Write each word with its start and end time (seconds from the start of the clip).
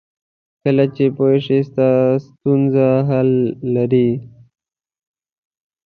کله 0.63 0.85
چې 0.95 1.05
پوه 1.15 1.35
شې 1.45 1.59
ستا 1.67 1.89
ستونزه 2.27 2.87
حل 3.09 3.31
لري. 3.75 4.09